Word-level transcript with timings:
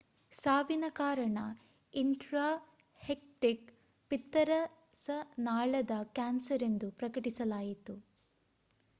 ಸಾವಿನ 0.31 0.85
ಕಾರಣ 0.89 1.39
ಇನ್ಟ್ರಾಹೆಪ್ಟಿಕ್ 1.93 3.67
ಪಿತ್ತರಸನಾಳದ 4.11 5.91
ಕ್ಯಾನ್ಸರ್ 6.15 6.63
ಎಂದು 6.63 6.91
ಪ್ರಕಟಿಸಲಾಯಿತು 6.91 7.95